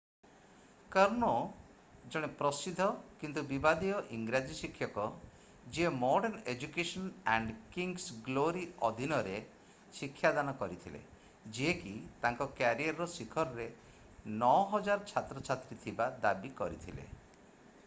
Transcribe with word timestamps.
କର୍ନୋ 0.93 1.27
ଜଣେ 2.13 2.27
ପ୍ରସିଦ୍ଧ 2.37 2.85
କିନ୍ତୁ 3.23 3.41
ବିବାଦୀୟ 3.49 3.91
ଇଂରାଜୀ 4.15 4.55
ଶିକ୍ଷକ 4.59 5.03
ଯିଏ 5.75 5.91
modern 5.97 6.39
education 6.53 7.11
and 7.33 7.57
kings 7.75 8.17
glory 8.29 8.63
ଅଧୀନରେ 8.89 9.35
ଶିକ୍ଷାଦାନ 9.99 10.55
କରିଥିଲେ 10.63 11.01
ଯିଏକି 11.59 11.93
ତାଙ୍କ 12.25 12.49
କ୍ୟାରିୟର୍‌ର 12.61 13.09
ଶିଖରରେ 13.17 13.67
9000 14.45 15.05
ଛାତ୍ରଛାତ୍ରୀ 15.13 15.79
ଥିବା 15.85 16.09
ଦାବି 16.27 16.53
କରିଥିଲେ। 16.63 17.07